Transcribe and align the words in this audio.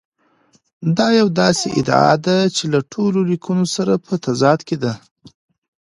دا 0.97 1.07
یوه 1.19 1.31
داسې 1.41 1.67
ادعا 1.79 2.13
ده 2.25 2.37
چې 2.55 2.63
له 2.73 2.79
ټولو 2.91 3.19
لیکونو 3.31 3.65
سره 3.75 3.93
په 4.05 4.13
تضاد 4.25 4.59
کې 4.67 4.77
ده. 4.83 4.93